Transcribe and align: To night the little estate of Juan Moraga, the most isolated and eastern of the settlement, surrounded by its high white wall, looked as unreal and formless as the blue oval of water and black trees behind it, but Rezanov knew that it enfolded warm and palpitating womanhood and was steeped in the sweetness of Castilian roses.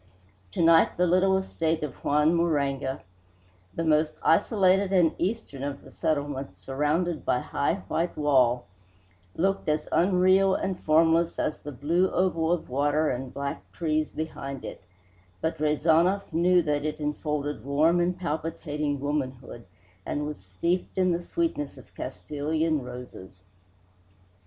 To 0.53 0.63
night 0.63 0.97
the 0.97 1.05
little 1.05 1.37
estate 1.37 1.83
of 1.83 1.93
Juan 2.03 2.33
Moraga, 2.33 3.03
the 3.75 3.83
most 3.83 4.13
isolated 4.23 4.91
and 4.91 5.13
eastern 5.19 5.61
of 5.61 5.83
the 5.83 5.91
settlement, 5.91 6.57
surrounded 6.57 7.23
by 7.23 7.37
its 7.41 7.49
high 7.49 7.75
white 7.87 8.17
wall, 8.17 8.65
looked 9.35 9.69
as 9.69 9.87
unreal 9.91 10.55
and 10.55 10.79
formless 10.79 11.37
as 11.37 11.59
the 11.59 11.71
blue 11.71 12.09
oval 12.09 12.51
of 12.51 12.67
water 12.67 13.11
and 13.11 13.31
black 13.31 13.61
trees 13.73 14.11
behind 14.11 14.65
it, 14.65 14.81
but 15.39 15.59
Rezanov 15.59 16.33
knew 16.33 16.63
that 16.63 16.83
it 16.83 16.99
enfolded 16.99 17.63
warm 17.63 17.99
and 17.99 18.17
palpitating 18.17 18.99
womanhood 18.99 19.65
and 20.03 20.25
was 20.25 20.39
steeped 20.39 20.97
in 20.97 21.11
the 21.11 21.21
sweetness 21.21 21.77
of 21.77 21.93
Castilian 21.93 22.81
roses. 22.83 23.43